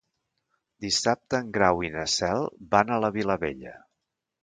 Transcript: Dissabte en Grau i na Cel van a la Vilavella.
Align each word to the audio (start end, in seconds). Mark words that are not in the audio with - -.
Dissabte 0.85 1.43
en 1.45 1.53
Grau 1.59 1.83
i 1.89 1.93
na 1.99 2.07
Cel 2.17 2.49
van 2.75 2.93
a 2.95 3.01
la 3.07 3.15
Vilavella. 3.19 3.81